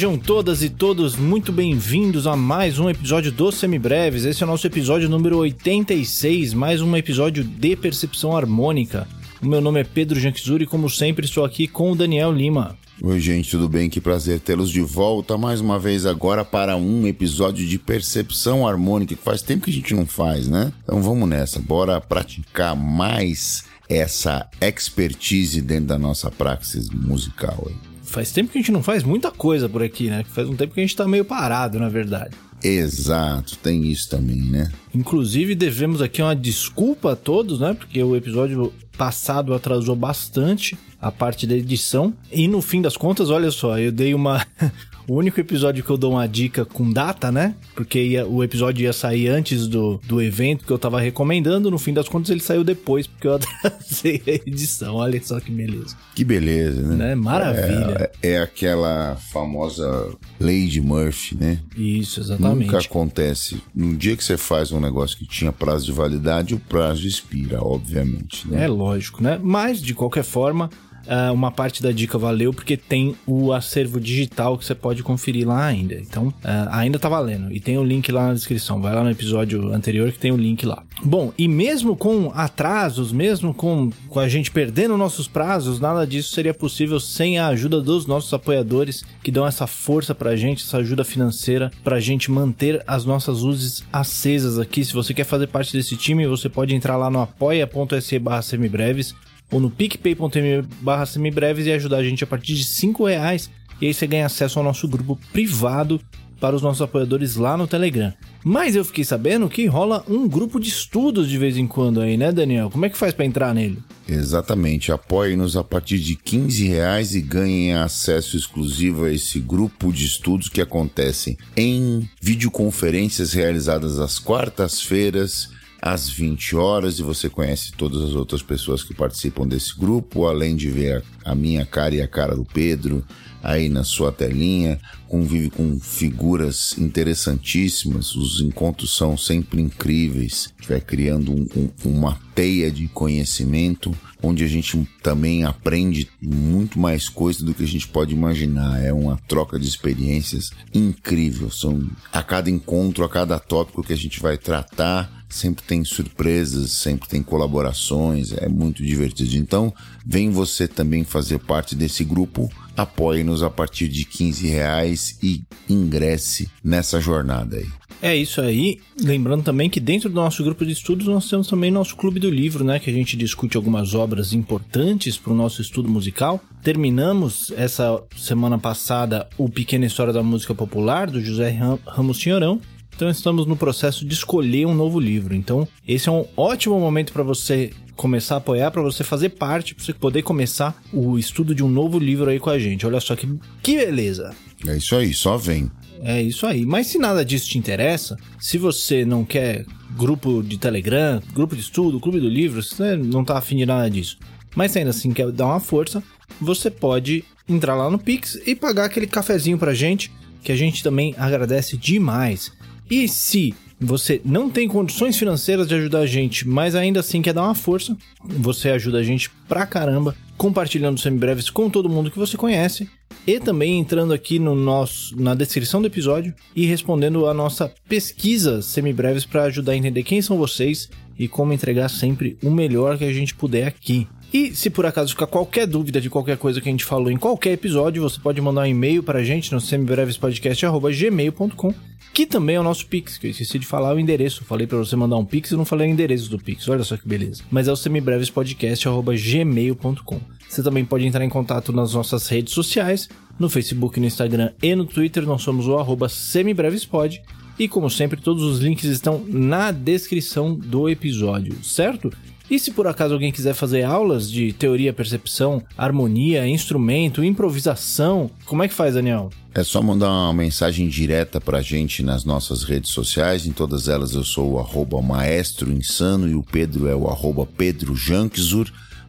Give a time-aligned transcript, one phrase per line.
[0.00, 4.24] Sejam todas e todos muito bem-vindos a mais um episódio do Semibreves.
[4.24, 9.06] Esse é o nosso episódio número 86, mais um episódio de percepção harmônica.
[9.42, 12.78] O meu nome é Pedro Janquizuri e, como sempre, estou aqui com o Daniel Lima.
[13.02, 13.90] Oi, gente, tudo bem?
[13.90, 19.14] Que prazer tê-los de volta mais uma vez agora para um episódio de percepção harmônica
[19.14, 20.72] que faz tempo que a gente não faz, né?
[20.82, 28.32] Então vamos nessa, bora praticar mais essa expertise dentro da nossa praxis musical aí faz
[28.32, 30.24] tempo que a gente não faz muita coisa por aqui, né?
[30.28, 32.36] Faz um tempo que a gente tá meio parado, na verdade.
[32.62, 34.70] Exato, tem isso também, né?
[34.94, 37.72] Inclusive, devemos aqui uma desculpa a todos, né?
[37.72, 42.12] Porque o episódio passado atrasou bastante a parte da edição.
[42.30, 44.46] E no fim das contas, olha só, eu dei uma.
[45.10, 47.56] O único episódio que eu dou uma dica com data, né?
[47.74, 51.68] Porque ia, o episódio ia sair antes do, do evento que eu tava recomendando.
[51.68, 53.34] No fim das contas, ele saiu depois, porque eu
[53.64, 54.94] atrasei a edição.
[54.94, 55.96] Olha só que beleza.
[56.14, 56.94] Que beleza, né?
[56.94, 57.14] né?
[57.16, 58.08] Maravilha.
[58.22, 61.58] É, é, aquela famosa Lady Murphy, né?
[61.76, 62.66] Isso, exatamente.
[62.66, 63.60] Nunca acontece.
[63.74, 67.60] No dia que você faz um negócio que tinha prazo de validade, o prazo expira,
[67.60, 68.48] obviamente.
[68.48, 68.62] Né?
[68.62, 69.40] É lógico, né?
[69.42, 70.70] Mas, de qualquer forma,
[71.06, 75.46] uh, uma parte da dica valeu porque tem o acervo digital que você pode conferir
[75.46, 75.94] lá ainda.
[75.94, 77.52] Então, uh, ainda tá valendo.
[77.52, 78.80] E tem o link lá na descrição.
[78.80, 80.82] Vai lá no episódio anterior que tem o link lá.
[81.02, 86.34] Bom, e mesmo com atrasos, mesmo com, com a gente perdendo nossos prazos, nada disso
[86.34, 90.78] seria possível sem a ajuda dos nossos apoiadores que dão essa força pra gente, essa
[90.78, 94.84] ajuda financeira pra gente manter as nossas luzes acesas aqui.
[94.84, 99.14] Se você quer fazer parte desse time, você pode entrar lá no apoia.se barra semibreves
[99.50, 103.50] ou no picpay.me barra semibreves e ajudar a gente a partir de 5 reais.
[103.80, 106.00] E aí você ganha acesso ao nosso grupo privado
[106.40, 108.12] para os nossos apoiadores lá no Telegram.
[108.42, 112.16] Mas eu fiquei sabendo que rola um grupo de estudos de vez em quando aí,
[112.16, 112.70] né, Daniel?
[112.70, 113.78] Como é que faz para entrar nele?
[114.08, 114.90] Exatamente.
[114.90, 120.48] Apoie-nos a partir de 15 reais e ganhem acesso exclusivo a esse grupo de estudos
[120.48, 128.14] que acontecem em videoconferências realizadas às quartas-feiras às 20 horas e você conhece todas as
[128.14, 132.36] outras pessoas que participam desse grupo, além de ver a, minha cara e a cara
[132.36, 133.04] do Pedro
[133.42, 141.32] aí na sua telinha, convive com figuras interessantíssimas, os encontros são sempre incríveis, vai criando
[141.32, 147.54] um, um, uma teia de conhecimento onde a gente também aprende muito mais coisas do
[147.54, 148.84] que a gente pode imaginar.
[148.84, 151.50] É uma troca de experiências incrível.
[151.50, 156.72] São a cada encontro, a cada tópico que a gente vai tratar, sempre tem surpresas,
[156.72, 159.36] sempre tem colaborações, é muito divertido.
[159.36, 159.72] Então,
[160.04, 166.50] vem você também fazer parte desse grupo, apoie-nos a partir de 15 reais e ingresse
[166.62, 167.68] nessa jornada aí.
[168.02, 168.80] É isso aí.
[168.98, 172.30] Lembrando também que dentro do nosso grupo de estudos nós temos também nosso clube do
[172.30, 172.78] livro, né?
[172.78, 176.40] Que a gente discute algumas obras importantes para o nosso estudo musical.
[176.62, 181.50] Terminamos essa semana passada o Pequena História da Música Popular, do José
[181.86, 182.58] Ramos Tinhorão.
[182.94, 185.34] Então estamos no processo de escolher um novo livro.
[185.34, 189.74] Então esse é um ótimo momento para você começar a apoiar, para você fazer parte,
[189.74, 192.86] para você poder começar o estudo de um novo livro aí com a gente.
[192.86, 193.28] Olha só que,
[193.62, 194.34] que beleza.
[194.66, 195.70] É isso aí, só vem.
[196.02, 196.64] É isso aí.
[196.64, 201.60] Mas se nada disso te interessa, se você não quer grupo de Telegram, grupo de
[201.60, 204.16] estudo, clube do livro, você não tá afim de nada disso,
[204.54, 206.02] mas ainda assim quer dar uma força,
[206.40, 210.10] você pode entrar lá no Pix e pagar aquele cafezinho pra gente,
[210.42, 212.50] que a gente também agradece demais.
[212.90, 217.32] E se você não tem condições financeiras de ajudar a gente, mas ainda assim quer
[217.32, 222.18] dar uma força, você ajuda a gente pra caramba, compartilhando semibreves com todo mundo que
[222.18, 222.90] você conhece
[223.26, 228.60] e também entrando aqui no nosso na descrição do episódio e respondendo a nossa pesquisa
[228.60, 233.04] semibreves para ajudar a entender quem são vocês e como entregar sempre o melhor que
[233.04, 234.08] a gente puder aqui.
[234.32, 237.16] E se por acaso ficar qualquer dúvida de qualquer coisa que a gente falou em
[237.16, 241.74] qualquer episódio, você pode mandar um e-mail para a gente no semibrevespodcast.gmail.com
[242.12, 244.44] que também é o nosso Pix, que eu esqueci de falar o endereço.
[244.44, 246.68] Falei para você mandar um Pix e não falei o endereço do Pix.
[246.68, 247.44] Olha só que beleza.
[247.50, 250.20] Mas é o semibrevespodcast.gmail.com.
[250.48, 253.08] Você também pode entrar em contato nas nossas redes sociais,
[253.38, 255.24] no Facebook, no Instagram e no Twitter.
[255.24, 257.22] Nós somos o arroba semibrevespod.
[257.58, 262.10] E como sempre, todos os links estão na descrição do episódio, certo?
[262.50, 268.64] E se por acaso alguém quiser fazer aulas de teoria, percepção, harmonia, instrumento, improvisação, como
[268.64, 269.30] é que faz, Daniel?
[269.54, 273.46] É só mandar uma mensagem direta pra gente nas nossas redes sociais.
[273.46, 277.48] Em todas elas eu sou o arroba maestro insano e o Pedro é o arroba.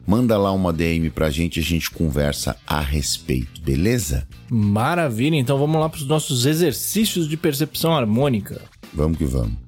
[0.04, 4.26] Manda lá uma DM pra gente e a gente conversa a respeito, beleza?
[4.50, 8.60] Maravilha, então vamos lá pros nossos exercícios de percepção harmônica.
[8.92, 9.61] Vamos que vamos.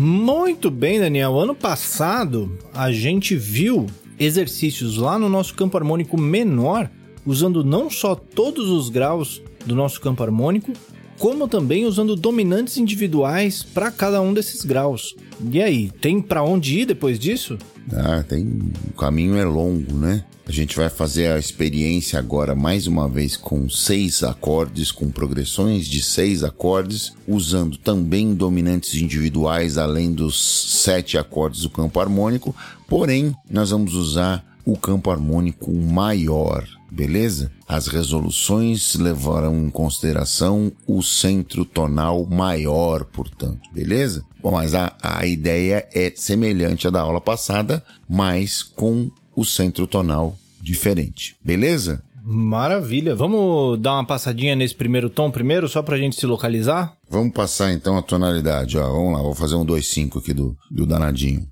[0.00, 1.38] Muito bem, Daniel.
[1.38, 3.84] Ano passado a gente viu
[4.18, 6.88] exercícios lá no nosso campo harmônico menor,
[7.26, 10.72] usando não só todos os graus do nosso campo harmônico,
[11.20, 15.14] como também usando dominantes individuais para cada um desses graus.
[15.52, 17.58] E aí, tem para onde ir depois disso?
[17.92, 18.58] Ah, tem.
[18.88, 20.24] O caminho é longo, né?
[20.46, 25.86] A gente vai fazer a experiência agora mais uma vez com seis acordes, com progressões
[25.86, 32.56] de seis acordes, usando também dominantes individuais além dos sete acordes do campo harmônico.
[32.88, 37.50] Porém, nós vamos usar o campo harmônico maior, beleza?
[37.66, 44.24] As resoluções levarão em consideração o centro tonal maior, portanto, beleza?
[44.42, 49.86] Bom, mas a, a ideia é semelhante à da aula passada, mas com o centro
[49.86, 52.02] tonal diferente, beleza?
[52.22, 53.14] Maravilha.
[53.14, 56.94] Vamos dar uma passadinha nesse primeiro tom primeiro, só pra gente se localizar?
[57.08, 58.86] Vamos passar então a tonalidade, ó.
[58.86, 61.48] Vamos lá, vou fazer um 2-5 aqui do, do danadinho.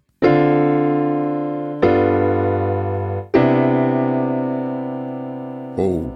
[5.79, 6.13] Ou.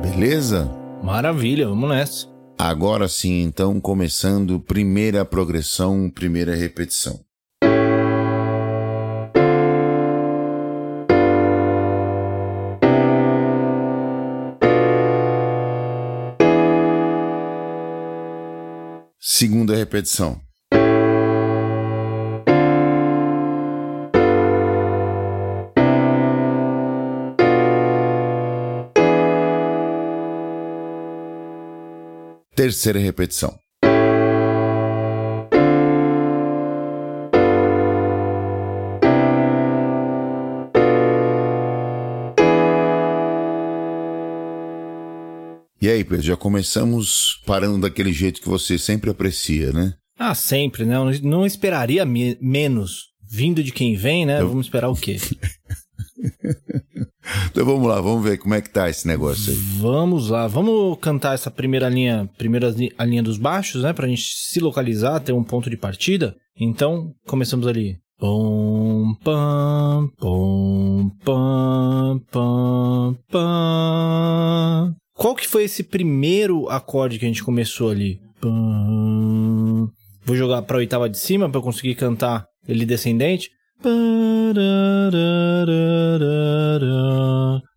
[0.00, 0.70] Beleza?
[1.02, 2.28] Maravilha, vamos nessa.
[2.56, 7.20] Agora sim, então, começando primeira progressão, primeira repetição.
[19.18, 20.45] Segunda repetição.
[32.56, 33.54] Terceira repetição.
[45.78, 49.92] E aí, Pedro, já começamos parando daquele jeito que você sempre aprecia, né?
[50.18, 50.96] Ah, sempre, né?
[50.96, 53.08] Eu não esperaria me menos.
[53.22, 54.40] Vindo de quem vem, né?
[54.40, 54.48] Eu...
[54.48, 55.18] Vamos esperar o quê?
[57.56, 59.58] então vamos lá, vamos ver como é que tá esse negócio aí.
[59.80, 62.68] Vamos lá, vamos cantar essa primeira linha, primeira
[62.98, 63.94] a linha dos baixos, né?
[63.94, 66.36] Pra gente se localizar, ter um ponto de partida.
[66.60, 67.96] Então, começamos ali.
[68.18, 74.94] Pom, pam, pom, pam, pam, pam.
[75.14, 78.20] Qual que foi esse primeiro acorde que a gente começou ali?
[78.38, 79.88] Pam.
[80.26, 83.48] Vou jogar pra oitava de cima para eu conseguir cantar ele descendente.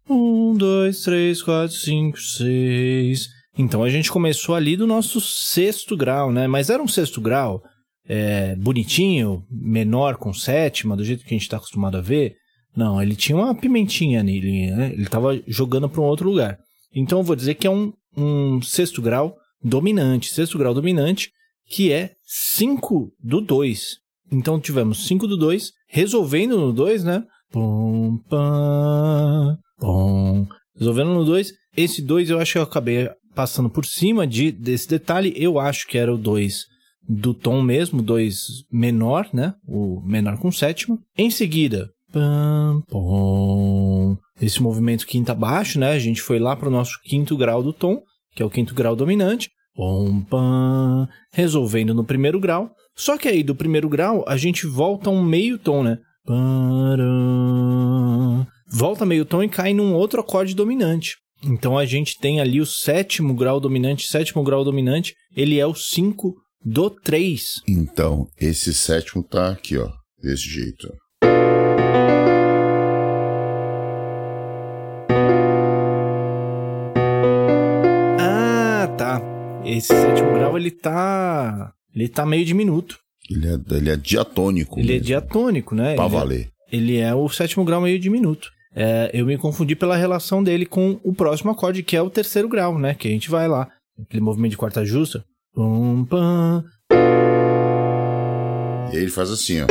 [0.09, 3.27] Um, dois, três, quatro, cinco, seis.
[3.57, 6.47] Então a gente começou ali do nosso sexto grau, né?
[6.47, 7.61] Mas era um sexto grau
[8.07, 12.35] é, bonitinho, menor com sétima, do jeito que a gente está acostumado a ver.
[12.75, 14.93] Não, ele tinha uma pimentinha nele, né?
[14.93, 16.57] Ele estava jogando para um outro lugar.
[16.95, 21.31] Então eu vou dizer que é um, um sexto grau dominante, sexto grau dominante,
[21.67, 23.97] que é 5 do 2.
[24.31, 27.23] Então tivemos 5 do 2, resolvendo no 2, né?
[27.51, 30.47] Pum, pam, pum.
[30.77, 31.51] Resolvendo no 2.
[31.75, 35.33] Esse 2 eu acho que eu acabei passando por cima de, desse detalhe.
[35.35, 36.65] Eu acho que era o 2
[37.07, 39.53] do tom mesmo, 2 menor, né?
[39.67, 40.99] O menor com sétima.
[41.17, 44.15] Em seguida, pam, pum.
[44.39, 45.91] Esse movimento quinta baixo, né?
[45.91, 48.01] A gente foi lá para o nosso quinto grau do tom,
[48.35, 49.49] que é o quinto grau dominante.
[49.75, 52.69] Pom, pam, resolvendo no primeiro grau.
[52.99, 55.99] Só que aí do primeiro grau a gente volta um meio tom, né?
[58.69, 61.15] Volta meio tom e cai num outro acorde dominante.
[61.41, 65.73] Então a gente tem ali o sétimo grau dominante, sétimo grau dominante, ele é o
[65.73, 67.61] 5 do 3.
[67.69, 69.89] Então, esse sétimo tá aqui, ó,
[70.21, 70.93] desse jeito.
[78.19, 79.21] Ah, tá.
[79.63, 82.97] Esse sétimo grau ele tá ele tá meio diminuto.
[83.29, 84.79] Ele é, ele é diatônico.
[84.79, 85.03] Ele é mesmo.
[85.03, 85.95] é diatônico, né?
[85.95, 86.49] Pra ele valer.
[86.71, 88.49] É, ele é o sétimo grau meio diminuto.
[88.75, 92.47] É, eu me confundi pela relação dele com o próximo acorde, que é o terceiro
[92.47, 92.93] grau, né?
[92.93, 93.67] Que a gente vai lá.
[94.01, 95.23] Aquele movimento de quarta justa.
[95.53, 96.63] Pum, pam.
[98.91, 99.65] E aí ele faz assim, ó.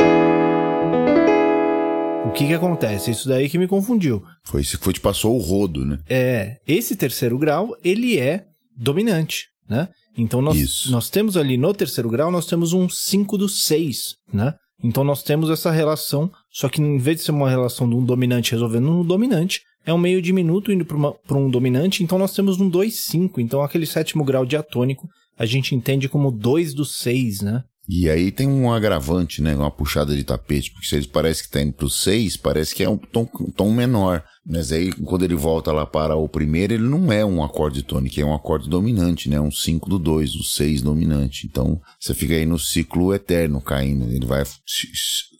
[2.27, 3.11] O que que acontece?
[3.11, 4.23] Isso daí que me confundiu.
[4.43, 5.99] Foi isso que foi te passou o rodo, né?
[6.07, 8.45] É, esse terceiro grau, ele é
[8.77, 9.87] dominante, né?
[10.17, 14.55] Então nós, nós temos ali no terceiro grau, nós temos um 5 do 6, né?
[14.83, 18.03] Então nós temos essa relação, só que em vez de ser uma relação de um
[18.03, 22.59] dominante resolvendo um dominante, é um meio diminuto indo para um dominante, então nós temos
[22.59, 23.37] um 2-5.
[23.37, 25.07] Então aquele sétimo grau diatônico
[25.37, 27.63] a gente entende como 2 do 6, né?
[27.87, 29.55] E aí tem um agravante, né?
[29.55, 32.83] Uma puxada de tapete, porque se eles parece que tá indo pro 6, parece que
[32.83, 34.23] é um tom, um tom menor.
[34.45, 38.19] Mas aí, quando ele volta lá para o primeiro, ele não é um acorde tônico,
[38.19, 39.39] é um acorde dominante, né?
[39.39, 41.45] Um 5 do 2, o 6 dominante.
[41.45, 44.05] Então, você fica aí no ciclo eterno caindo.
[44.11, 44.43] Ele vai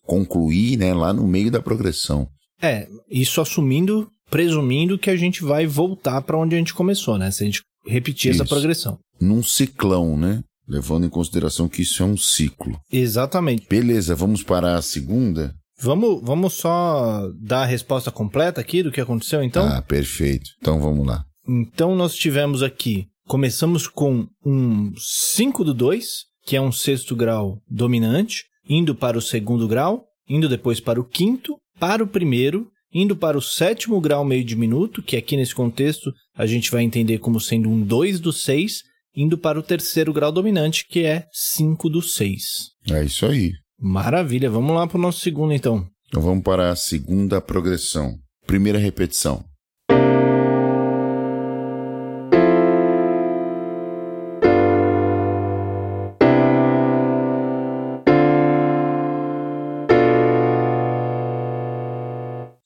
[0.03, 2.27] concluir, né, lá no meio da progressão.
[2.61, 7.31] É, isso assumindo, presumindo que a gente vai voltar para onde a gente começou, né?
[7.31, 8.41] Se a gente repetir isso.
[8.41, 8.97] essa progressão.
[9.19, 10.43] Num ciclão, né?
[10.67, 12.79] Levando em consideração que isso é um ciclo.
[12.91, 13.65] Exatamente.
[13.67, 15.55] Beleza, vamos para a segunda?
[15.81, 19.65] Vamos, vamos só dar a resposta completa aqui do que aconteceu, então?
[19.65, 20.51] Ah, perfeito.
[20.59, 21.23] Então vamos lá.
[21.47, 27.61] Então nós tivemos aqui, começamos com um 5 do 2, que é um sexto grau
[27.69, 33.15] dominante, indo para o segundo grau, indo depois para o quinto, para o primeiro, indo
[33.15, 37.39] para o sétimo grau meio diminuto, que aqui nesse contexto a gente vai entender como
[37.39, 38.83] sendo um 2 do 6,
[39.15, 42.43] indo para o terceiro grau dominante, que é 5 do 6.
[42.91, 43.53] É isso aí.
[43.81, 45.87] Maravilha, vamos lá para o nosso segundo então.
[46.09, 48.19] Então vamos para a segunda progressão.
[48.45, 49.41] Primeira repetição.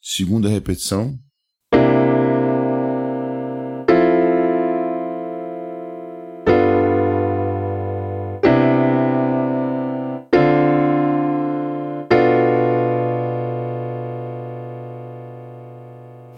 [0.01, 1.19] Segunda repetição.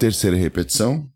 [0.05, 1.09] Terceira repetição.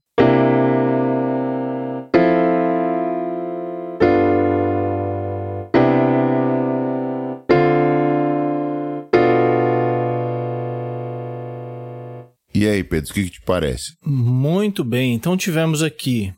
[12.51, 13.93] E aí, Pedro, o que, que te parece?
[14.03, 16.33] Muito bem, então tivemos aqui.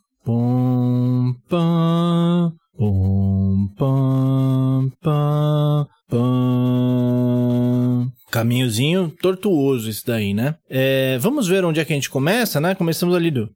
[9.22, 10.56] Tortuoso isso daí, né?
[10.70, 12.76] É, vamos ver onde é que a gente começa, né?
[12.76, 13.50] Começamos ali do...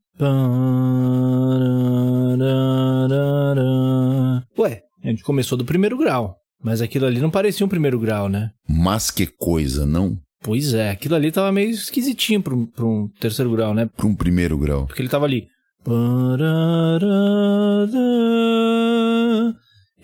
[4.58, 6.38] Ué, a gente começou do primeiro grau.
[6.64, 8.50] Mas aquilo ali não parecia um primeiro grau, né?
[8.68, 10.18] Mas que coisa, não?
[10.42, 13.90] Pois é, aquilo ali tava meio esquisitinho para um, pra um terceiro grau, né?
[13.96, 14.86] Para um primeiro grau.
[14.86, 15.48] Porque ele tava ali.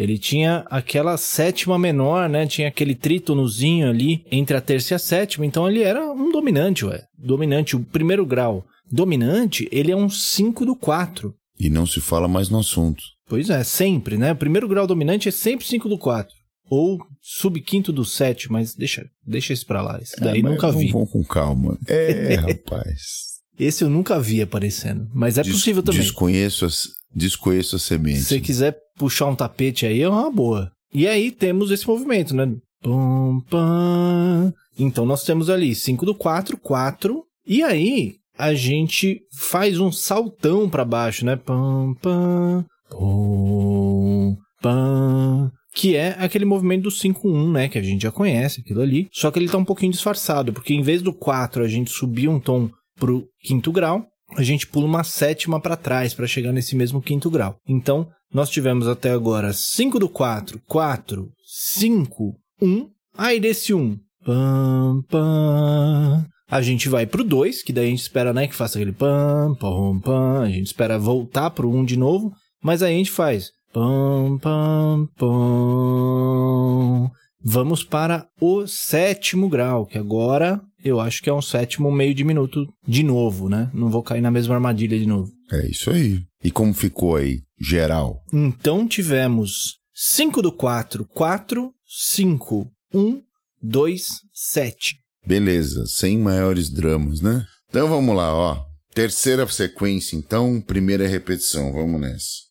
[0.01, 2.47] Ele tinha aquela sétima menor, né?
[2.47, 5.45] Tinha aquele trítonozinho ali entre a terça e a sétima.
[5.45, 7.03] Então ele era um dominante, ué.
[7.15, 8.65] Dominante, o primeiro grau.
[8.91, 11.33] Dominante, ele é um 5 do 4.
[11.59, 13.03] E não se fala mais no assunto.
[13.27, 14.31] Pois é, sempre, né?
[14.31, 16.33] O primeiro grau dominante é sempre 5 do 4
[16.67, 19.99] ou subquinto do 7, mas deixa, deixa isso pra lá.
[20.01, 20.89] Esse daí é, nunca vi.
[20.91, 21.77] Vamos com calma.
[21.87, 23.31] É, rapaz.
[23.59, 26.01] Esse eu nunca vi aparecendo, mas é Des possível também.
[26.01, 28.23] Desconheço as, desconheço as sementes.
[28.23, 30.71] Se você quiser puxar um tapete aí, é uma boa.
[30.93, 32.53] E aí temos esse movimento, né?
[32.83, 34.53] Pum, pam.
[34.77, 37.23] Então nós temos ali 5 do 4, 4.
[37.47, 41.35] E aí a gente faz um saltão para baixo, né?
[41.35, 48.11] Pam, pam, pum, pam que é aquele movimento do 5-1, né, que a gente já
[48.11, 51.63] conhece, aquilo ali, só que ele tá um pouquinho disfarçado, porque em vez do 4
[51.63, 54.05] a gente subir um tom pro quinto grau,
[54.35, 57.57] a gente pula uma sétima para trás para chegar nesse mesmo quinto grau.
[57.67, 65.01] Então, nós tivemos até agora 5 do 4, 4, 5, 1, aí desse 1, pam,
[65.09, 68.93] pam, a gente vai pro 2, que daí a gente espera, né, que faça aquele
[68.93, 72.31] pam, pam, pam, a gente espera voltar pro 1 um de novo,
[72.63, 77.09] mas aí a gente faz Pam, pam, pam.
[77.41, 82.23] Vamos para o sétimo grau, que agora eu acho que é um sétimo meio de
[82.23, 83.69] minuto de novo, né?
[83.73, 85.31] Não vou cair na mesma armadilha de novo.
[85.51, 86.21] É isso aí.
[86.43, 88.23] E como ficou aí, geral?
[88.33, 93.21] Então tivemos 5 do 4, 4, 5, 1,
[93.61, 94.97] 2, 7.
[95.25, 97.45] Beleza, sem maiores dramas, né?
[97.69, 98.71] Então vamos lá, ó.
[98.93, 102.50] Terceira sequência, então, primeira repetição, vamos nessa.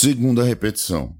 [0.00, 1.12] Segunda repetição.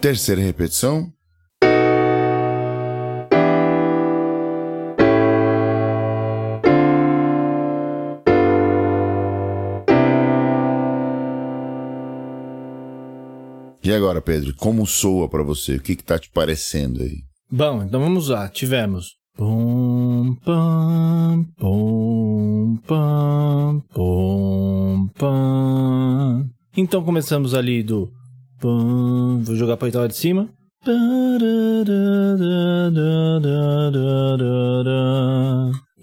[0.00, 1.12] Terceira repetição.
[13.88, 15.76] E agora, Pedro, como soa para você?
[15.76, 17.22] O que que tá te parecendo aí?
[17.50, 18.46] Bom, então vamos lá.
[18.46, 26.50] Tivemos Pum, pam, pum, pam, pum, pam.
[26.76, 28.12] Então começamos ali do
[28.60, 29.40] pam.
[29.42, 30.50] Vou jogar pra oitava de cima.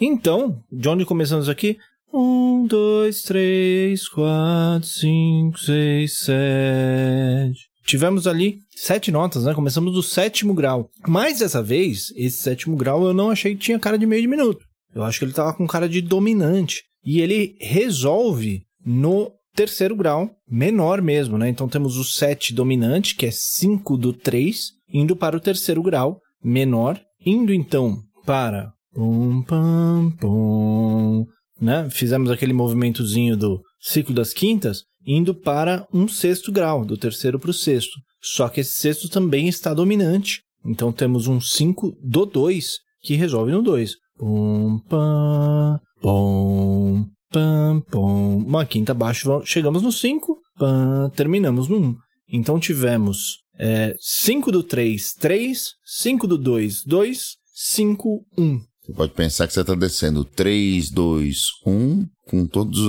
[0.01, 1.77] Então, de onde começamos aqui?
[2.11, 7.74] Um, dois, três, quatro, cinco, seis, sete.
[7.85, 9.53] Tivemos ali sete notas, né?
[9.53, 10.89] Começamos do sétimo grau.
[11.07, 14.27] Mas dessa vez, esse sétimo grau eu não achei que tinha cara de meio de
[14.27, 14.65] minuto.
[14.93, 16.83] Eu acho que ele tava com cara de dominante.
[17.03, 21.47] E ele resolve no terceiro grau, menor mesmo, né?
[21.47, 26.19] Então temos o 7 dominante, que é 5 do 3, indo para o terceiro grau,
[26.43, 31.25] menor, indo então para pum pam pum,
[31.59, 31.87] né?
[31.89, 37.51] Fizemos aquele movimentozinho do ciclo das quintas, indo para um sexto grau, do terceiro para
[37.51, 37.99] o sexto.
[38.21, 40.41] Só que esse sexto também está dominante.
[40.65, 43.95] Então temos um 5 do 2 que resolve no 2.
[44.17, 50.39] Pum pam pum pam, pom, uma quinta abaixo, chegamos no 5,
[51.15, 51.83] terminamos no 1.
[51.83, 51.95] Um.
[52.29, 53.39] Então tivemos
[53.99, 58.59] 5 é, do 3, 3, 5 do 2, 2, 5, 1.
[58.85, 62.79] Você pode pensar que você está descendo 3, 2, 1, com todas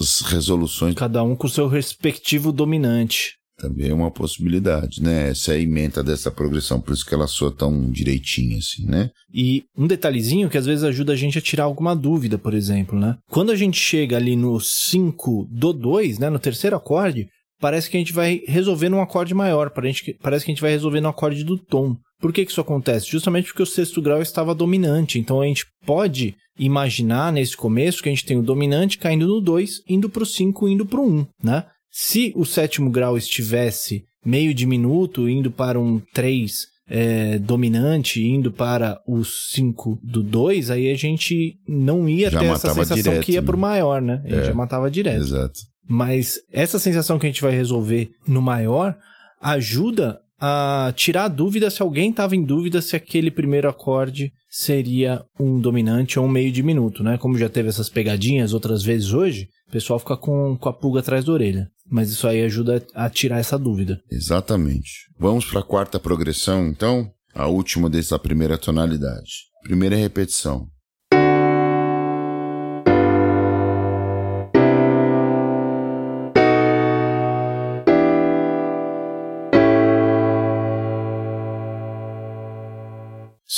[0.00, 0.94] as, resoluções.
[0.94, 3.36] Cada um com o seu respectivo dominante.
[3.58, 5.30] Também é uma possibilidade, né?
[5.30, 9.10] Essa é a emenda dessa progressão, por isso que ela soa tão direitinha assim, né?
[9.32, 12.98] E um detalhezinho que às vezes ajuda a gente a tirar alguma dúvida, por exemplo,
[12.98, 13.16] né?
[13.30, 17.28] Quando a gente chega ali no 5 do 2, né, no terceiro acorde,
[17.60, 21.00] parece que a gente vai resolver num acorde maior, parece que a gente vai resolver
[21.00, 21.96] no acorde do tom.
[22.20, 23.10] Por que, que isso acontece?
[23.10, 28.08] Justamente porque o sexto grau estava dominante, então a gente pode imaginar nesse começo que
[28.08, 31.06] a gente tem o dominante caindo no 2, indo para o 5, indo para o
[31.06, 31.66] 1, né?
[31.90, 39.00] Se o sétimo grau estivesse meio diminuto, indo para um 3 é, dominante, indo para
[39.06, 43.32] o 5 do 2, aí a gente não ia já ter essa sensação direto, que
[43.32, 43.46] ia né?
[43.46, 44.22] para o maior, né?
[44.24, 45.20] A gente é, já matava direto.
[45.22, 45.60] Exato.
[45.88, 48.96] Mas essa sensação que a gente vai resolver no maior
[49.40, 55.24] ajuda a tirar a dúvida se alguém estava em dúvida se aquele primeiro acorde seria
[55.38, 57.18] um dominante ou um meio diminuto, né?
[57.18, 61.00] Como já teve essas pegadinhas outras vezes hoje, o pessoal fica com, com a pulga
[61.00, 61.70] atrás da orelha.
[61.88, 64.00] Mas isso aí ajuda a tirar essa dúvida.
[64.10, 65.08] Exatamente.
[65.18, 67.10] Vamos para a quarta progressão, então?
[67.34, 69.46] A última dessa primeira tonalidade.
[69.62, 70.68] Primeira repetição.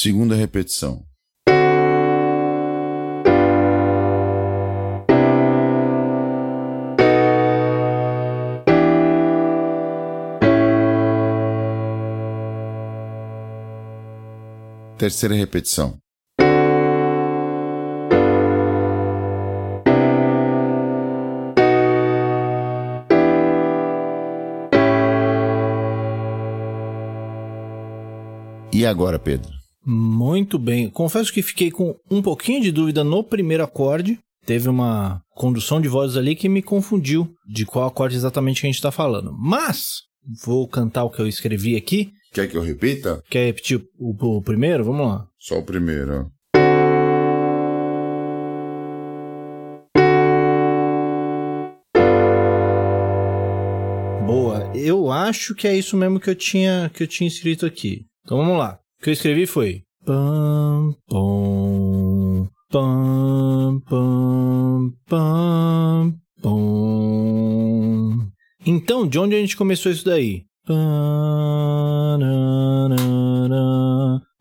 [0.00, 1.04] Segunda repetição.
[14.96, 15.98] Terceira repetição.
[28.72, 29.57] E agora, Pedro?
[29.88, 30.90] Muito bem.
[30.90, 34.18] Confesso que fiquei com um pouquinho de dúvida no primeiro acorde.
[34.44, 38.68] Teve uma condução de vozes ali que me confundiu de qual acorde exatamente que a
[38.68, 39.34] gente está falando.
[39.38, 40.02] Mas
[40.44, 43.22] vou cantar o que eu escrevi aqui Quer que eu repita?
[43.30, 44.84] Quer repetir o, o primeiro?
[44.84, 45.26] Vamos lá.
[45.38, 46.30] Só o primeiro.
[54.26, 54.70] Boa.
[54.74, 58.04] Eu acho que é isso mesmo que eu tinha que eu tinha escrito aqui.
[58.24, 58.78] Então vamos lá.
[59.00, 68.28] O que eu escrevi foi pam pam pam pam pam pam.
[68.66, 70.42] Então, de onde a gente começou isso daí?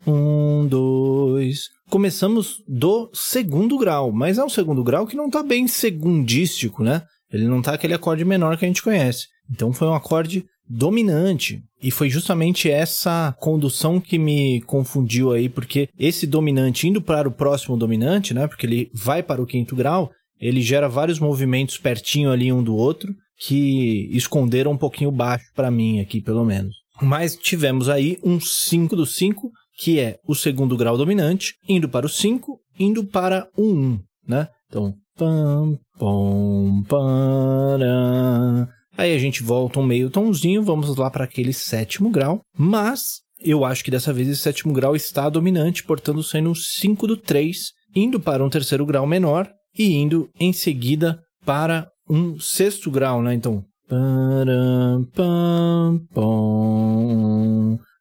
[0.04, 1.68] Um, dois.
[1.88, 7.04] Começamos do segundo grau, mas é um segundo grau que não está bem segundístico, né?
[7.32, 9.28] Ele não está aquele acorde menor que a gente conhece.
[9.48, 11.62] Então foi um acorde dominante.
[11.82, 17.32] E foi justamente essa condução que me confundiu aí, porque esse dominante indo para o
[17.32, 18.46] próximo dominante, né?
[18.46, 22.74] Porque ele vai para o quinto grau, ele gera vários movimentos pertinho ali um do
[22.74, 26.74] outro que esconderam um pouquinho baixo para mim aqui, pelo menos.
[27.00, 32.06] Mas tivemos aí um 5 do 5, que é o segundo grau dominante, indo para
[32.06, 34.48] o 5, indo para o 1, né?
[34.66, 38.68] Então, pam, pom, para.
[38.98, 43.64] Aí a gente volta um meio tomzinho, vamos lá para aquele sétimo grau, mas eu
[43.64, 47.70] acho que dessa vez esse sétimo grau está dominante, portanto sendo um 5 do 3,
[47.94, 53.34] indo para um terceiro grau menor e indo em seguida para um sexto grau, né?
[53.34, 53.64] Então.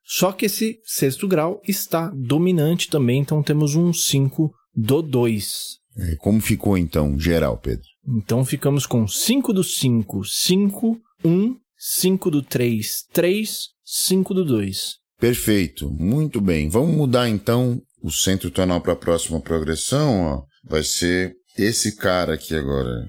[0.03, 5.77] Só que esse sexto grau está dominante também, então temos um 5 do 2.
[5.99, 7.86] É, como ficou então, geral, Pedro?
[8.08, 14.96] Então ficamos com 5 do 5, 5, 1, 5 do 3, 3, 5 do 2.
[15.20, 16.70] Perfeito, muito bem.
[16.70, 20.22] Vamos mudar então o centro tonal para a próxima progressão.
[20.24, 20.43] Ó.
[20.63, 23.06] Vai ser esse cara aqui agora.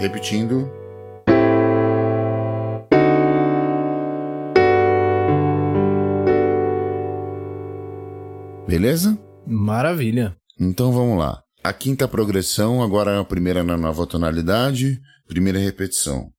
[0.00, 0.77] Repetindo.
[8.68, 9.18] Beleza?
[9.46, 10.36] Maravilha.
[10.60, 11.42] Então vamos lá.
[11.64, 16.30] A quinta progressão agora é a primeira na nova tonalidade, primeira repetição.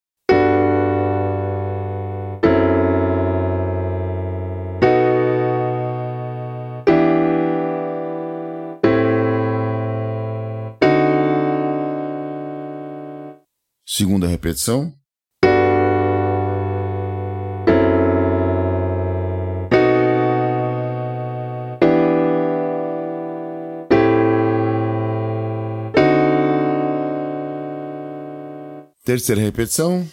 [13.87, 14.93] Segunda repetição.
[29.09, 30.07] Terceira repetição.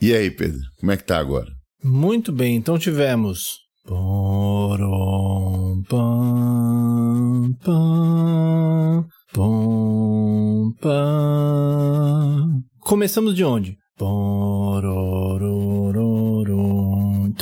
[0.00, 1.50] E aí, Pedro, como é que tá agora?
[1.82, 3.58] Muito bem, então tivemos.
[3.84, 10.72] Porom, pam, pam, pom.
[12.78, 13.76] Começamos de onde?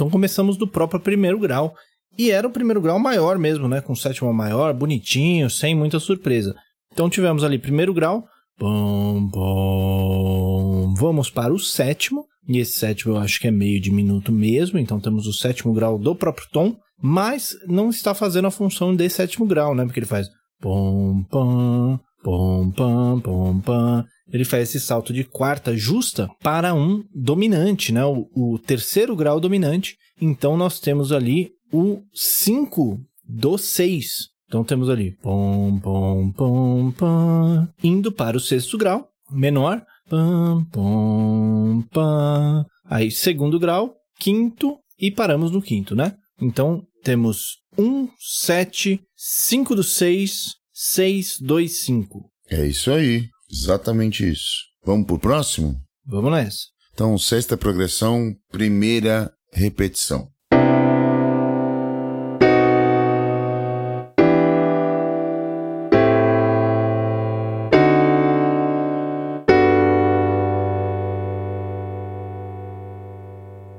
[0.02, 1.76] Então começamos do próprio primeiro grau.
[2.18, 3.80] E era o primeiro grau maior mesmo, né?
[3.80, 6.56] Com sétima maior, bonitinho, sem muita surpresa.
[6.92, 8.24] Então tivemos ali primeiro grau.
[8.58, 10.92] Bom, bom.
[10.94, 12.26] Vamos para o sétimo.
[12.48, 14.76] E esse sétimo eu acho que é meio diminuto mesmo.
[14.76, 16.74] Então temos o sétimo grau do próprio tom.
[17.00, 19.84] Mas não está fazendo a função de sétimo grau, né?
[19.84, 20.26] Porque ele faz
[20.60, 27.04] pom, pam, pom, pam, pom, pam ele faz esse salto de quarta justa para um
[27.14, 28.02] dominante, né?
[28.04, 29.98] O, o terceiro grau dominante.
[30.18, 34.30] Então nós temos ali o 5 do 6.
[34.48, 39.84] Então temos ali pom, pom, pom, pom, indo para o sexto grau menor.
[40.08, 42.64] Pam, pom, pam.
[42.86, 46.14] Aí segundo grau, quinto e paramos no quinto, né?
[46.40, 52.28] Então temos 1, 7, 5 do 6, 6, 2, 5.
[52.50, 53.28] É isso aí.
[53.48, 54.64] Exatamente isso.
[54.84, 55.80] Vamos pro próximo?
[56.04, 56.66] Vamos nessa.
[56.92, 60.28] Então, sexta progressão, primeira repetição.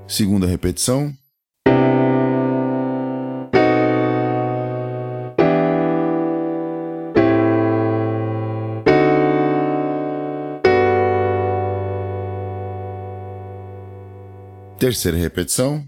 [0.08, 1.14] Segunda repetição.
[14.84, 15.82] Terceira repetição.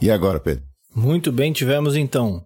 [0.00, 0.64] E agora, Pedro?
[0.96, 2.42] Muito bem, tivemos então.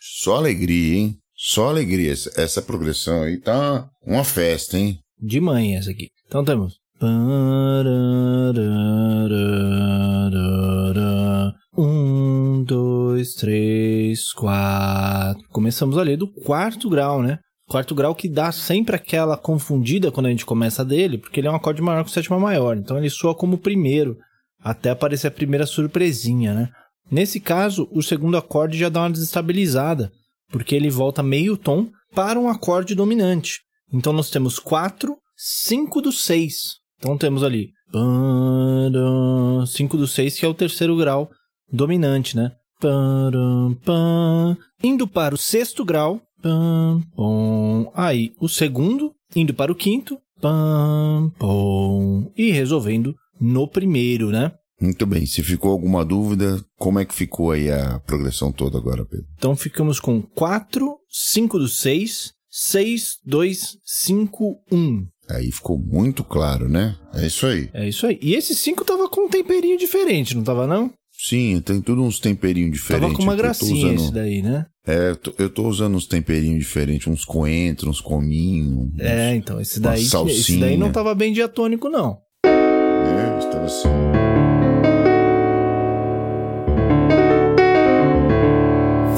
[0.00, 1.18] Só alegria, hein?
[1.36, 2.14] Só alegria.
[2.36, 4.98] Essa progressão aí tá uma festa, hein?
[5.20, 6.08] De mãe essa aqui.
[6.26, 6.78] Então temos.
[11.76, 15.42] Um, dois, três, quatro.
[15.48, 17.38] Começamos ali do quarto grau, né?
[17.68, 21.50] Quarto grau que dá sempre aquela confundida quando a gente começa dele, porque ele é
[21.50, 22.76] um acorde maior que sétima maior.
[22.76, 24.16] Então ele soa como primeiro,
[24.60, 26.68] até aparecer a primeira surpresinha, né?
[27.10, 30.12] Nesse caso, o segundo acorde já dá uma desestabilizada,
[30.50, 33.60] porque ele volta meio tom para um acorde dominante.
[33.92, 36.76] Então nós temos 4, 5 do 6.
[36.98, 37.70] Então temos ali
[39.66, 41.30] 5 do 6, que é o terceiro grau
[41.72, 42.52] dominante, né?
[44.82, 46.20] Indo para o sexto grau.
[47.94, 50.18] Aí o segundo, indo para o quinto.
[52.36, 54.52] E resolvendo no primeiro, né?
[54.80, 55.26] Muito bem.
[55.26, 59.26] Se ficou alguma dúvida, como é que ficou aí a progressão toda agora, Pedro?
[59.36, 65.06] Então ficamos com 4, 5 do 6, 6, 2, 5, 1.
[65.30, 66.96] Aí ficou muito claro, né?
[67.14, 67.70] É isso aí.
[67.72, 68.18] É isso aí.
[68.20, 70.90] E esse 5 tava com um temperinho diferente, não tava não?
[71.12, 73.06] Sim, tem tudo uns temperinhos diferentes.
[73.06, 74.00] Tava com uma gracinha usando...
[74.00, 74.66] esse daí, né?
[74.84, 78.88] É, eu tô usando uns temperinhos diferentes, uns coentros, uns cominhos.
[78.98, 82.18] É, então, esse daí, esse daí não tava bem diatônico, não.
[82.44, 83.88] É, estava assim.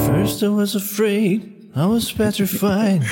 [0.07, 3.03] First I was afraid I was petrified.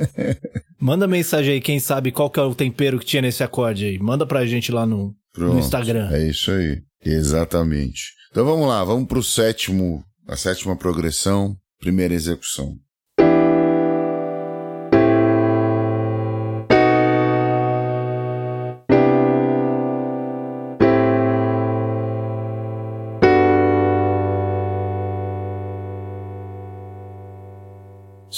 [0.80, 3.98] Manda mensagem aí, quem sabe qual que é o tempero que tinha nesse acorde aí.
[3.98, 6.08] Manda pra gente lá no, Pronto, no Instagram.
[6.10, 6.82] É isso aí.
[7.04, 8.12] Exatamente.
[8.30, 12.76] Então vamos lá, vamos pro sétimo, a sétima progressão, primeira execução.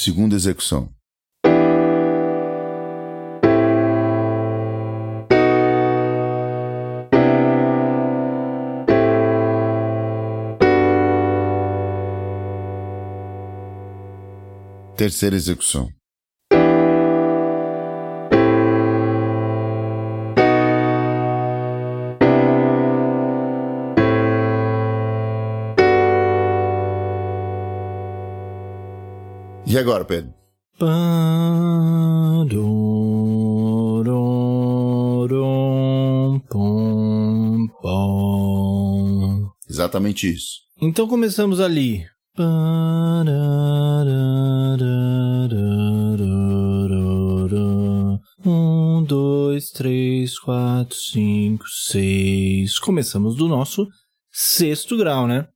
[0.03, 0.93] Segunda execução.
[14.97, 15.89] Terceira execução.
[29.73, 30.35] E agora, Pedro?
[39.67, 40.61] Exatamente isso.
[40.79, 42.05] Então começamos ali.
[48.45, 52.79] Um, dois, três, quatro, cinco, seis.
[52.79, 53.89] Começamos do nosso
[54.31, 55.49] sexto grau, né?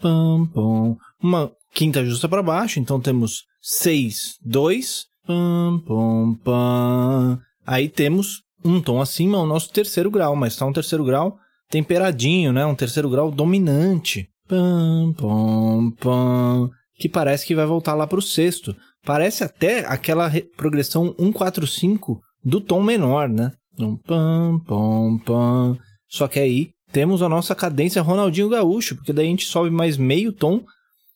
[0.00, 0.96] Pam.
[1.22, 7.40] Uma quinta justa para baixo, então temos 6, 2, pam, pam, pam.
[7.66, 11.38] Aí temos um tom acima, o nosso terceiro grau, mas está um terceiro grau
[11.70, 12.66] temperadinho, né?
[12.66, 14.28] Um terceiro grau dominante.
[14.48, 16.70] Pam, pam, pam.
[16.96, 18.74] Que parece que vai voltar lá para o sexto.
[19.04, 23.52] Parece até aquela progressão 1, 4, 5 do tom menor, né?
[23.78, 25.78] Um pam, pam, pam.
[26.08, 29.96] Só que aí temos a nossa cadência Ronaldinho Gaúcho, porque daí a gente sobe mais
[29.96, 30.64] meio tom,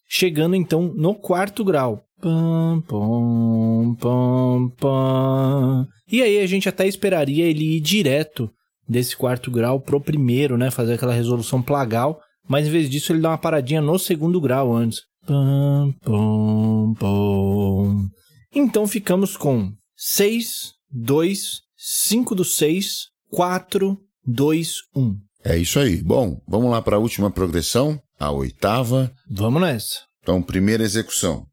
[0.09, 2.05] chegando então no quarto grau.
[2.21, 5.89] Pam, pam, pam, pam.
[6.11, 8.51] E aí a gente até esperaria ele ir direto
[8.89, 10.71] desse quarto grau pro primeiro, né?
[10.71, 12.21] Fazer aquela resolução plagal.
[12.49, 15.03] Mas em vez disso, ele dá uma paradinha no segundo grau antes.
[15.27, 18.09] Pam, pam, pam.
[18.55, 25.17] Então ficamos com 6, 2, 5 do 6, 4, 2, 1.
[25.45, 26.03] É isso aí.
[26.03, 29.13] Bom, vamos lá para a última progressão, a oitava.
[29.31, 30.01] Vamos nessa.
[30.23, 31.47] Então, primeira execução.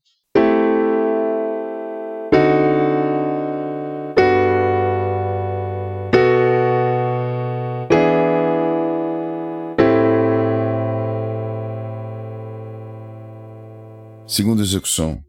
[14.26, 15.22] Segunda execução.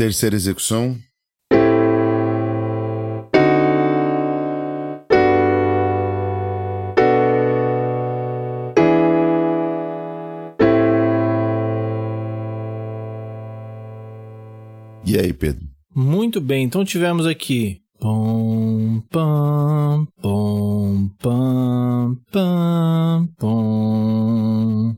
[0.00, 0.96] Terceira execução.
[15.04, 15.68] E aí, Pedro?
[15.94, 17.82] Muito bem, então tivemos aqui.
[17.98, 24.96] Pom, pam, pom, pam, pam, pom.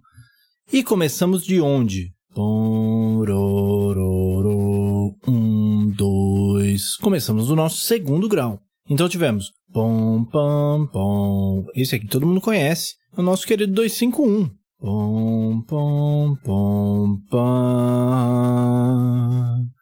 [0.72, 2.12] E começamos de onde?
[7.02, 8.60] Começamos o nosso segundo grau.
[8.88, 11.66] Então tivemos pom, pom, pom.
[11.74, 12.94] Esse aqui todo mundo conhece.
[13.16, 14.48] É o nosso querido 251.
[14.78, 17.42] Pom, pom, pom, pom.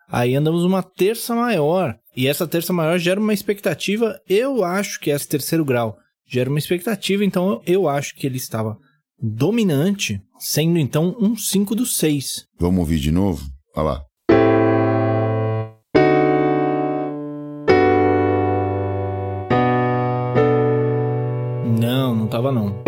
[0.09, 1.95] Aí andamos uma terça maior.
[2.17, 4.19] E essa terça maior gera uma expectativa.
[4.27, 7.23] Eu acho que é esse terceiro grau gera uma expectativa.
[7.23, 8.79] Então eu acho que ele estava
[9.21, 12.47] dominante, sendo então um 5 do 6.
[12.59, 13.45] Vamos ouvir de novo?
[13.77, 14.10] Olha lá.
[22.41, 22.83] Tava não.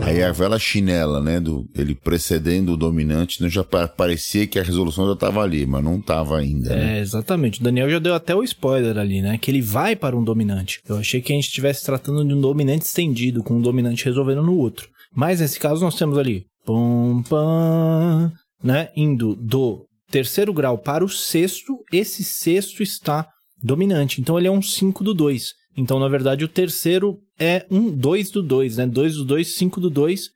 [0.00, 4.62] Aí a vela chinela, né, do, ele precedendo o dominante, né, já parecia que a
[4.62, 6.74] resolução já estava ali, mas não estava ainda.
[6.74, 6.98] Né?
[6.98, 7.60] É, exatamente.
[7.60, 10.80] O Daniel já deu até o spoiler ali, né, que ele vai para um dominante.
[10.88, 14.42] Eu achei que a gente estivesse tratando de um dominante estendido, com um dominante resolvendo
[14.42, 14.88] no outro.
[15.14, 21.08] Mas nesse caso nós temos ali, pum, pam, né, indo do terceiro grau para o
[21.08, 23.28] sexto, esse sexto está
[23.62, 24.20] dominante.
[24.20, 25.57] Então ele é um 5 do 2.
[25.78, 28.86] Então, na verdade, o terceiro é um 2 do 2, né?
[28.86, 30.30] 2 do 2, 5 do 2.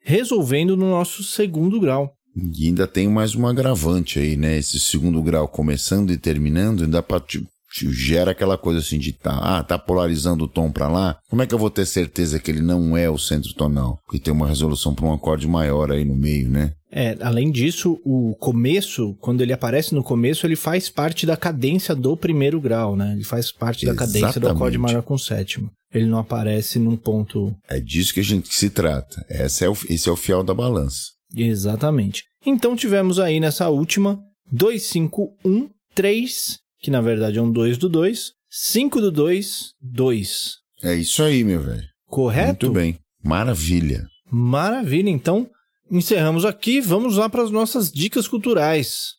[0.00, 2.14] Resolvendo no nosso segundo grau.
[2.34, 4.56] E ainda tem mais um agravante aí, né?
[4.56, 7.22] Esse segundo grau começando e terminando, ainda para
[7.70, 11.18] gera aquela coisa assim de tá, ah, tá polarizando o tom para lá.
[11.28, 13.98] Como é que eu vou ter certeza que ele não é o centro tonal?
[14.06, 16.72] Porque tem uma resolução para um acorde maior aí no meio, né?
[16.90, 21.94] É, além disso, o começo, quando ele aparece no começo, ele faz parte da cadência
[21.94, 23.12] do primeiro grau, né?
[23.12, 24.20] Ele faz parte da Exatamente.
[24.20, 25.70] cadência do acorde maior com sétimo.
[25.92, 27.54] Ele não aparece num ponto.
[27.68, 29.24] É disso que a gente se trata.
[29.28, 31.12] Esse é o, esse é o fiel da balança.
[31.34, 32.24] Exatamente.
[32.44, 34.18] Então tivemos aí nessa última
[34.50, 39.72] 2, 5, 1, 3, que na verdade é um 2 do 2, 5 do 2,
[39.82, 40.54] 2.
[40.82, 41.84] É isso aí, meu velho.
[42.06, 42.66] Correto?
[42.66, 42.98] Muito bem.
[43.22, 44.06] Maravilha.
[44.30, 45.10] Maravilha.
[45.10, 45.48] Então,
[45.90, 46.80] encerramos aqui.
[46.80, 49.16] Vamos lá para as nossas dicas culturais.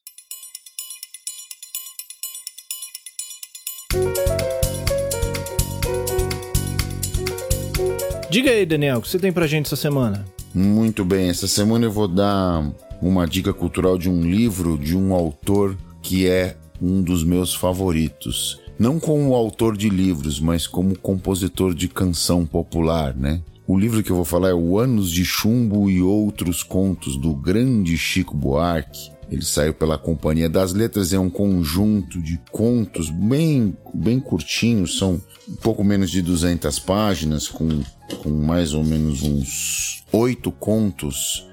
[8.29, 10.23] Diga aí, Daniel, o que você tem pra gente essa semana?
[10.53, 15.13] Muito bem, essa semana eu vou dar uma dica cultural de um livro de um
[15.13, 18.59] autor que é um dos meus favoritos.
[18.77, 23.41] Não como autor de livros, mas como compositor de canção popular, né?
[23.69, 27.35] O livro que eu vou falar é O Anos de Chumbo e Outros Contos, do
[27.35, 29.11] grande Chico Buarque.
[29.29, 35.21] Ele saiu pela Companhia das Letras, é um conjunto de contos bem, bem curtinhos, são
[35.47, 37.83] um pouco menos de 200 páginas, com,
[38.23, 41.47] com mais ou menos uns oito contos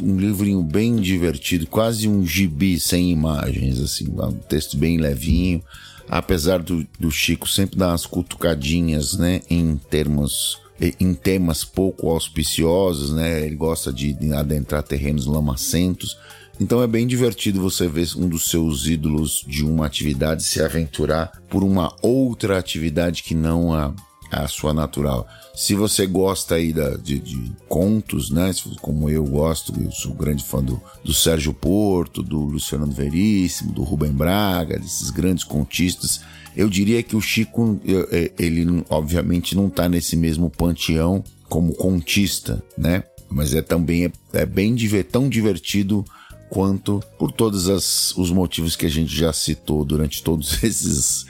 [0.00, 5.62] um livrinho bem divertido, quase um gibi sem imagens, assim, um texto bem levinho,
[6.08, 10.58] apesar do, do Chico sempre dar umas cutucadinhas, né, em termos
[10.98, 13.44] em temas pouco auspiciosos, né?
[13.44, 16.16] Ele gosta de adentrar terrenos lamacentos.
[16.58, 21.32] Então é bem divertido você ver um dos seus ídolos de uma atividade se aventurar
[21.48, 23.94] por uma outra atividade que não a,
[24.30, 25.26] a sua natural.
[25.54, 28.52] Se você gosta aí da, de, de, contos, né?
[28.80, 33.82] Como eu gosto, eu sou grande fã do, do Sérgio Porto, do Luciano Veríssimo, do
[33.82, 36.20] Rubem Braga, desses grandes contistas.
[36.56, 42.62] Eu diria que o Chico, é, ele obviamente não está nesse mesmo panteão como contista,
[42.76, 43.04] né?
[43.28, 44.76] Mas é também é, é bem
[45.10, 46.04] tão divertido
[46.50, 51.24] quanto por todos as, os motivos que a gente já citou durante todos esses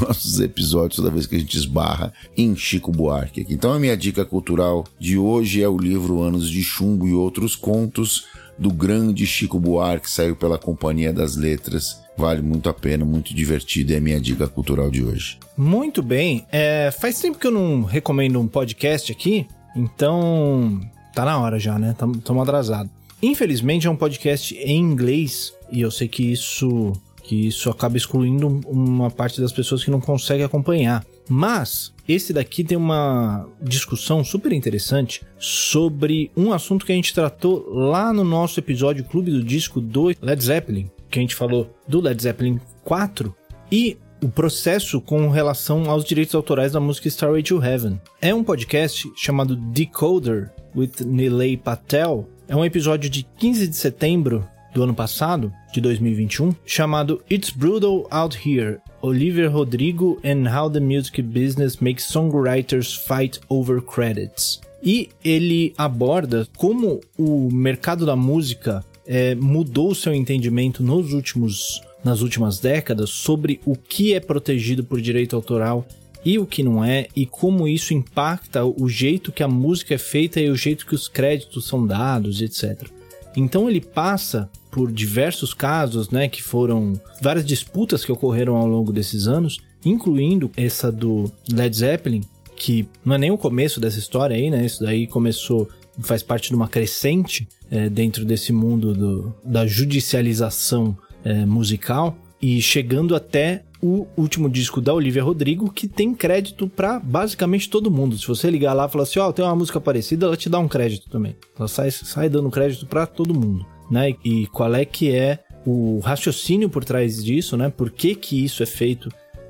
[0.00, 3.46] nossos episódios, toda vez que a gente esbarra em Chico Buarque.
[3.48, 7.54] Então a minha dica cultural de hoje é o livro Anos de Chumbo e Outros
[7.54, 8.26] Contos,
[8.58, 12.02] do grande Chico Buarque, saiu pela Companhia das Letras.
[12.16, 15.38] Vale muito a pena, muito divertido, é a minha dica cultural de hoje.
[15.56, 16.46] Muito bem.
[16.52, 20.80] É, faz tempo que eu não recomendo um podcast aqui, então
[21.12, 21.90] tá na hora já, né?
[21.90, 22.90] Estamos atrasados.
[23.22, 26.92] Infelizmente é um podcast em inglês e eu sei que isso
[27.24, 31.04] que isso acaba excluindo uma parte das pessoas que não consegue acompanhar.
[31.28, 37.66] Mas esse daqui tem uma discussão super interessante sobre um assunto que a gente tratou
[37.70, 42.00] lá no nosso episódio Clube do Disco do Led Zeppelin, que a gente falou do
[42.00, 43.34] Led Zeppelin 4
[43.72, 48.00] e o processo com relação aos direitos autorais da música Starway to Heaven.
[48.20, 54.46] É um podcast chamado Decoder with Nilay Patel, é um episódio de 15 de setembro
[54.74, 58.78] do ano passado, de 2021, chamado It's Brutal Out Here.
[59.00, 64.60] Oliver Rodrigo and How the Music Business Makes Songwriters Fight Over Credits.
[64.82, 72.22] E ele aborda como o mercado da música é, mudou seu entendimento nos últimos, nas
[72.22, 75.86] últimas décadas sobre o que é protegido por direito autoral
[76.24, 79.98] e o que não é, e como isso impacta o jeito que a música é
[79.98, 82.88] feita e o jeito que os créditos são dados, etc.
[83.36, 88.92] Então ele passa por diversos casos, né, que foram várias disputas que ocorreram ao longo
[88.92, 92.22] desses anos, incluindo essa do Led Zeppelin,
[92.56, 94.66] que não é nem o começo dessa história aí, né?
[94.66, 95.68] Isso daí começou,
[96.00, 102.60] faz parte de uma crescente é, dentro desse mundo do, da judicialização é, musical e
[102.60, 108.18] chegando até o último disco da Olivia Rodrigo, que tem crédito para basicamente todo mundo.
[108.18, 110.48] Se você ligar lá e falar assim, ó, oh, tem uma música parecida, ela te
[110.48, 111.36] dá um crédito também.
[111.56, 114.14] Ela sai, sai dando crédito para todo mundo, né?
[114.24, 117.70] E qual é que é o raciocínio por trás disso, né?
[117.70, 119.08] Por que que isso é feito,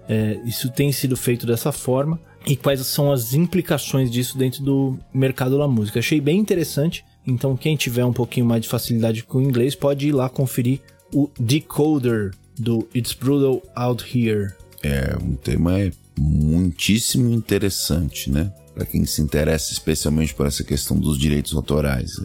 [0.09, 4.99] é, isso tem sido feito dessa forma e quais são as implicações disso dentro do
[5.12, 5.99] mercado da música.
[5.99, 10.09] Achei bem interessante, então quem tiver um pouquinho mais de facilidade com o inglês pode
[10.09, 10.80] ir lá conferir
[11.12, 14.53] o Decoder do It's Brutal Out Here.
[14.82, 18.53] É, um tema é muitíssimo interessante, né?
[18.74, 22.20] Para quem se interessa especialmente por essa questão dos direitos autorais.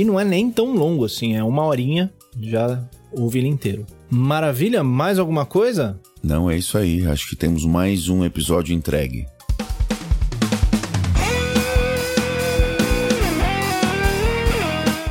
[0.00, 2.82] E não é nem tão longo assim, é uma horinha, já
[3.12, 3.84] ouve ele inteiro.
[4.08, 6.00] Maravilha, mais alguma coisa?
[6.22, 7.06] Não, é isso aí.
[7.06, 9.26] Acho que temos mais um episódio entregue.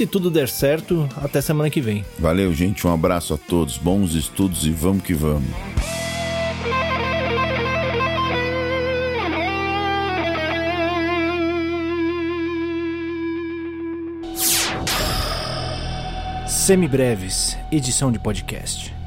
[0.00, 2.02] se tudo der certo, até semana que vem.
[2.18, 2.86] Valeu, gente.
[2.86, 3.76] Um abraço a todos.
[3.76, 5.50] Bons estudos e vamos que vamos.
[16.46, 18.99] Semibreves, edição de podcast.